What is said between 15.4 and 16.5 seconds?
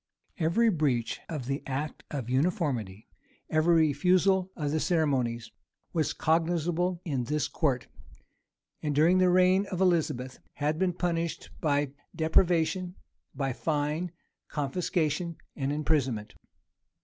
and imprisonment.